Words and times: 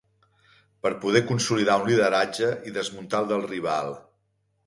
Per 0.85 0.91
poder 1.03 1.21
consolidar 1.31 1.75
un 1.81 1.85
lideratge 1.91 2.49
i 2.71 2.75
desmuntar 2.79 3.23
el 3.25 3.31
del 3.33 3.47
rival. 3.53 3.93